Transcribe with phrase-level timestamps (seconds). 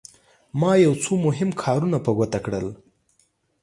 [0.59, 2.67] ما یو څو مهم کارونه په ګوته کړل.